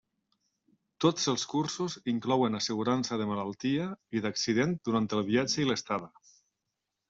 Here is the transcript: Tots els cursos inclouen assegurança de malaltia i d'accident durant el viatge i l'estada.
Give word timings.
Tots 1.03 1.27
els 1.33 1.43
cursos 1.51 1.97
inclouen 2.15 2.59
assegurança 2.61 3.21
de 3.23 3.29
malaltia 3.35 3.87
i 4.21 4.25
d'accident 4.27 4.77
durant 4.91 5.15
el 5.19 5.25
viatge 5.33 5.65
i 5.67 5.71
l'estada. 5.73 6.15